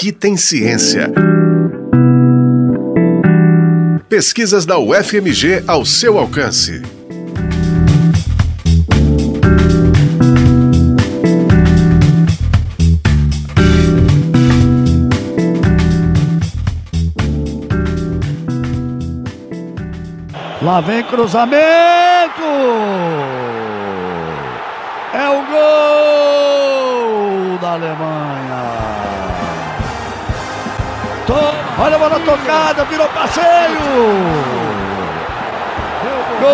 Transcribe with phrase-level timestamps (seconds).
[0.00, 1.12] aqui tem ciência.
[4.08, 6.80] Pesquisas da UFMG ao seu alcance.
[20.62, 21.60] Lá vem cruzamento!
[25.12, 25.44] É o
[27.52, 28.19] gol da Alemanha!
[31.82, 33.80] Olha a bola tocada, virou passeio!
[36.38, 36.50] Gol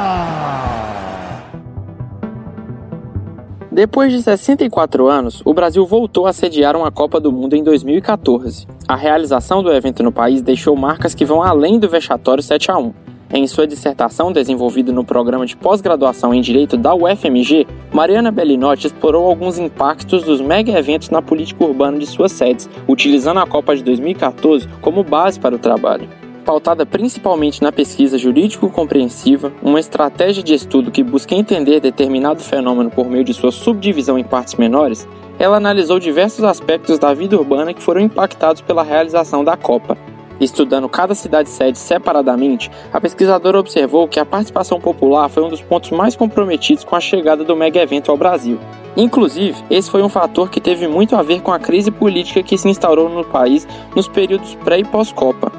[3.72, 8.64] Depois de 64 anos, o Brasil voltou a sediar uma Copa do Mundo em 2014.
[8.86, 12.78] A realização do evento no país deixou marcas que vão além do vexatório 7 a
[12.78, 13.07] 1.
[13.30, 19.26] Em sua dissertação desenvolvida no programa de pós-graduação em Direito da UFMG, Mariana Bellinotti explorou
[19.26, 24.66] alguns impactos dos mega-eventos na política urbana de suas sedes, utilizando a Copa de 2014
[24.80, 26.08] como base para o trabalho.
[26.42, 33.10] Pautada principalmente na pesquisa jurídico-compreensiva, uma estratégia de estudo que busca entender determinado fenômeno por
[33.10, 35.06] meio de sua subdivisão em partes menores,
[35.38, 39.98] ela analisou diversos aspectos da vida urbana que foram impactados pela realização da Copa,
[40.40, 45.90] Estudando cada cidade-sede separadamente, a pesquisadora observou que a participação popular foi um dos pontos
[45.90, 48.58] mais comprometidos com a chegada do mega evento ao Brasil.
[48.96, 52.58] Inclusive, esse foi um fator que teve muito a ver com a crise política que
[52.58, 55.52] se instaurou no país nos períodos pré e pós-Copa.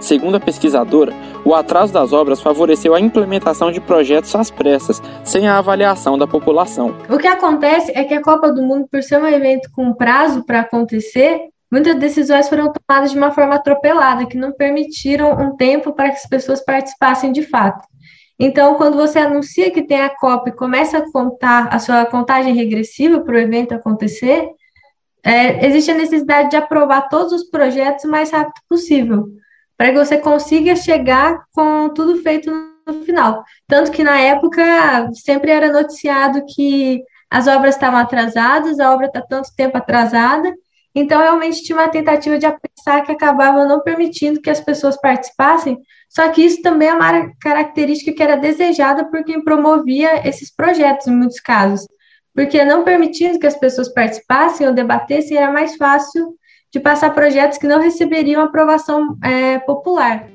[0.00, 5.48] Segundo a pesquisadora, o atraso das obras favoreceu a implementação de projetos às pressas, sem
[5.48, 6.94] a avaliação da população.
[7.08, 10.44] O que acontece é que a Copa do Mundo, por ser um evento com prazo
[10.44, 15.92] para acontecer, Muitas decisões foram tomadas de uma forma atropelada, que não permitiram um tempo
[15.92, 17.86] para que as pessoas participassem de fato.
[18.38, 22.54] Então, quando você anuncia que tem a COP e começa a contar a sua contagem
[22.54, 24.48] regressiva para o evento acontecer,
[25.22, 29.28] é, existe a necessidade de aprovar todos os projetos o mais rápido possível,
[29.76, 32.50] para que você consiga chegar com tudo feito
[32.86, 33.42] no final.
[33.66, 39.22] Tanto que na época sempre era noticiado que as obras estavam atrasadas, a obra está
[39.22, 40.52] tanto tempo atrasada,
[40.94, 45.78] então, realmente tinha uma tentativa de apressar que acabava não permitindo que as pessoas participassem,
[46.08, 51.08] só que isso também é uma característica que era desejada por quem promovia esses projetos,
[51.08, 51.84] em muitos casos,
[52.32, 56.36] porque não permitindo que as pessoas participassem ou debatessem, era mais fácil
[56.72, 60.28] de passar projetos que não receberiam aprovação é, popular.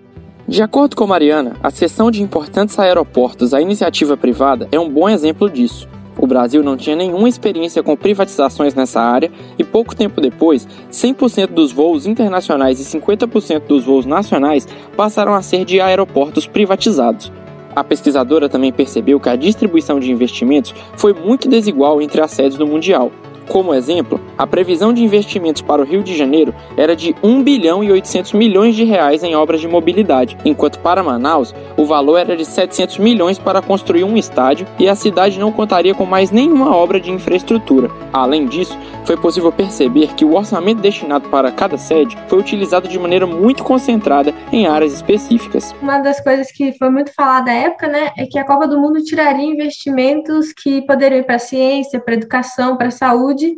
[0.47, 5.07] De acordo com Mariana, a cessão de importantes aeroportos à iniciativa privada é um bom
[5.07, 5.87] exemplo disso.
[6.29, 11.73] Brasil não tinha nenhuma experiência com privatizações nessa área e pouco tempo depois, 100% dos
[11.73, 17.31] voos internacionais e 50% dos voos nacionais passaram a ser de aeroportos privatizados.
[17.75, 22.57] A pesquisadora também percebeu que a distribuição de investimentos foi muito desigual entre as sedes
[22.57, 23.11] do Mundial.
[23.49, 27.83] Como exemplo, a previsão de investimentos para o Rio de Janeiro era de 1 bilhão
[27.83, 32.37] e 800 milhões de reais em obras de mobilidade, enquanto para Manaus o valor era
[32.37, 36.75] de 700 milhões para construir um estádio e a cidade não contaria com mais nenhuma
[36.75, 37.89] obra de infraestrutura.
[38.13, 42.99] Além disso, foi possível perceber que o orçamento destinado para cada sede foi utilizado de
[42.99, 45.73] maneira muito concentrada em áreas específicas.
[45.81, 48.79] Uma das coisas que foi muito falada à época, né, é que a Copa do
[48.79, 53.38] Mundo tiraria investimentos que poderiam ir para a ciência, para a educação, para a saúde
[53.39, 53.55] saúde.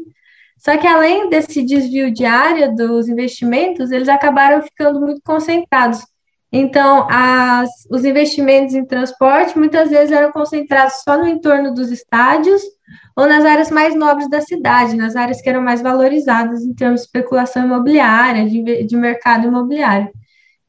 [0.57, 5.99] Só que além desse desvio de área dos investimentos, eles acabaram ficando muito concentrados.
[6.51, 12.61] Então, as, os investimentos em transporte muitas vezes eram concentrados só no entorno dos estádios
[13.15, 17.01] ou nas áreas mais nobres da cidade, nas áreas que eram mais valorizadas em termos
[17.01, 20.11] de especulação imobiliária, de, de mercado imobiliário.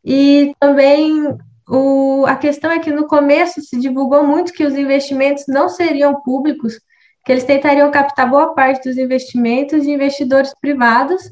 [0.04, 1.36] E também
[1.68, 6.20] o, a questão é que no começo se divulgou muito que os investimentos não seriam
[6.22, 6.78] públicos,
[7.24, 11.22] que eles tentariam captar boa parte dos investimentos de investidores privados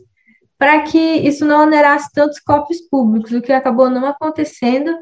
[0.59, 4.95] para que isso não onerasse tantos cofres públicos, o que acabou não acontecendo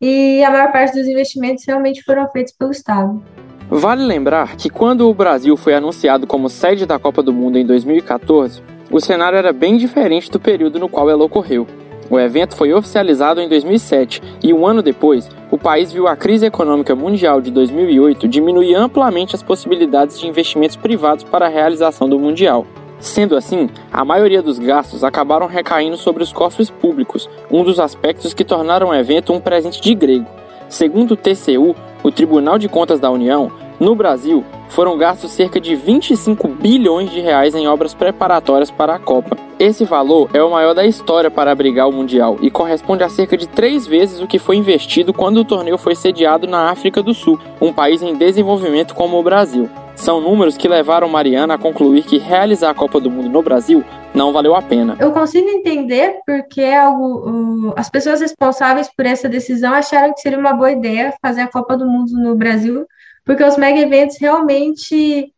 [0.00, 3.22] e a maior parte dos investimentos realmente foram feitos pelo Estado.
[3.68, 7.66] Vale lembrar que quando o Brasil foi anunciado como sede da Copa do Mundo em
[7.66, 11.66] 2014, o cenário era bem diferente do período no qual ela ocorreu.
[12.08, 16.46] O evento foi oficializado em 2007 e um ano depois, o país viu a crise
[16.46, 22.18] econômica mundial de 2008 diminuir amplamente as possibilidades de investimentos privados para a realização do
[22.18, 22.64] Mundial.
[23.00, 28.32] Sendo assim, a maioria dos gastos acabaram recaindo sobre os cofres públicos, um dos aspectos
[28.32, 30.26] que tornaram o evento um presente de grego.
[30.68, 33.50] Segundo o TCU, o Tribunal de Contas da União,
[33.80, 38.98] no Brasil, foram gastos cerca de 25 bilhões de reais em obras preparatórias para a
[38.98, 39.36] Copa.
[39.60, 43.36] Esse valor é o maior da história para abrigar o Mundial e corresponde a cerca
[43.36, 47.12] de três vezes o que foi investido quando o torneio foi sediado na África do
[47.12, 49.68] Sul, um país em desenvolvimento como o Brasil.
[49.94, 53.84] São números que levaram Mariana a concluir que realizar a Copa do Mundo no Brasil
[54.14, 54.96] não valeu a pena.
[54.98, 60.54] Eu consigo entender porque algo, as pessoas responsáveis por essa decisão acharam que seria uma
[60.54, 62.86] boa ideia fazer a Copa do Mundo no Brasil,
[63.26, 65.34] porque os mega eventos realmente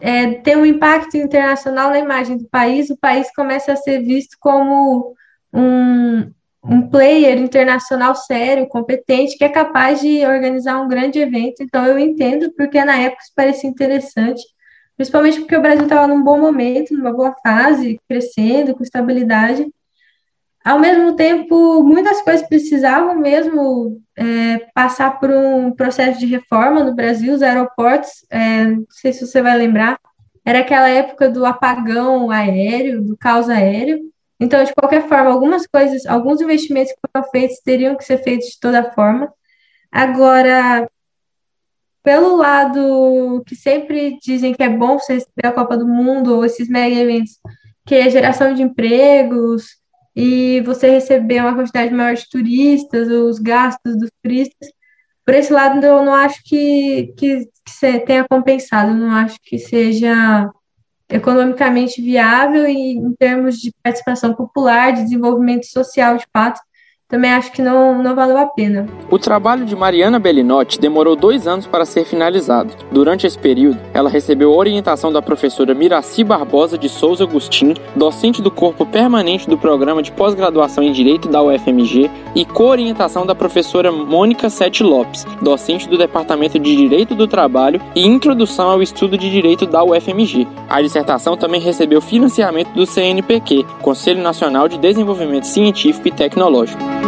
[0.00, 4.36] é, têm um impacto internacional na imagem do país, o país começa a ser visto
[4.40, 5.14] como
[5.52, 6.30] um,
[6.62, 11.62] um player internacional sério, competente, que é capaz de organizar um grande evento.
[11.62, 14.42] Então, eu entendo, porque na época isso parecia interessante,
[14.96, 19.66] principalmente porque o Brasil estava num bom momento, numa boa fase, crescendo, com estabilidade.
[20.62, 26.94] Ao mesmo tempo, muitas coisas precisavam mesmo é, passar por um processo de reforma no
[26.94, 27.34] Brasil.
[27.34, 29.98] Os aeroportos, é, não sei se você vai lembrar,
[30.44, 34.00] era aquela época do apagão aéreo, do caos aéreo.
[34.38, 38.48] Então, de qualquer forma, algumas coisas, alguns investimentos que foram feitos teriam que ser feitos
[38.48, 39.32] de toda forma.
[39.90, 40.90] Agora,
[42.02, 46.44] pelo lado que sempre dizem que é bom você receber a Copa do Mundo ou
[46.44, 47.38] esses mega eventos,
[47.86, 49.80] que é geração de empregos
[50.14, 54.68] e você receber uma quantidade maior de turistas, os gastos dos turistas,
[55.24, 59.58] por esse lado eu não acho que, que, que tenha compensado, eu não acho que
[59.58, 60.50] seja
[61.08, 66.60] economicamente viável e em termos de participação popular, de desenvolvimento social de fato,
[67.10, 68.86] também acho que não, não valeu a pena.
[69.10, 72.72] O trabalho de Mariana Bellinotti demorou dois anos para ser finalizado.
[72.92, 78.50] Durante esse período, ela recebeu orientação da professora Miraci Barbosa de Souza Agostin, docente do
[78.50, 84.48] corpo permanente do programa de pós-graduação em Direito da UFMG, e co-orientação da professora Mônica
[84.48, 89.66] Sete Lopes, docente do Departamento de Direito do Trabalho e Introdução ao Estudo de Direito
[89.66, 90.46] da UFMG.
[90.68, 96.99] A dissertação também recebeu financiamento do CNPq, Conselho Nacional de Desenvolvimento Científico e Tecnológico.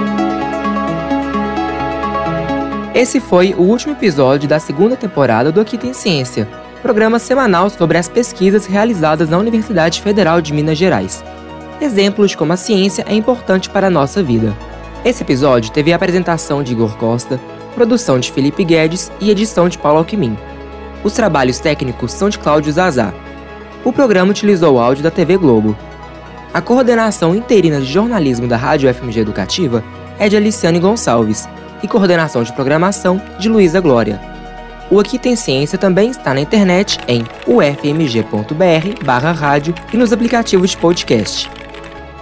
[2.95, 6.47] Esse foi o último episódio da segunda temporada do Aqui Tem Ciência,
[6.83, 11.25] programa semanal sobre as pesquisas realizadas na Universidade Federal de Minas Gerais.
[11.81, 14.55] Exemplos de como a ciência é importante para a nossa vida.
[15.07, 17.41] Esse episódio teve a apresentação de Igor Costa,
[17.75, 20.37] produção de Felipe Guedes e edição de Paulo Alquimim.
[21.03, 23.15] Os trabalhos técnicos são de Cláudio Zazá.
[23.87, 25.75] O programa utilizou o áudio da TV Globo.
[26.53, 29.83] A coordenação interina de jornalismo da Rádio FMG Educativa
[30.19, 31.49] é de Aliciane Gonçalves
[31.83, 34.21] e coordenação de programação de Luísa Glória.
[34.91, 40.71] O Aqui Tem Ciência também está na internet em ufmg.br barra rádio e nos aplicativos
[40.71, 41.51] de podcast.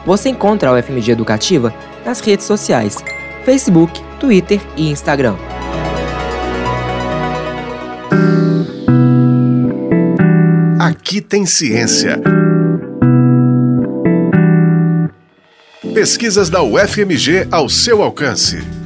[0.06, 1.74] Você encontra a UFMG Educativa
[2.04, 2.96] nas redes sociais,
[3.44, 5.36] Facebook, Twitter e Instagram.
[10.78, 12.20] Aqui tem ciência.
[15.92, 18.79] Pesquisas da UFMG ao seu alcance.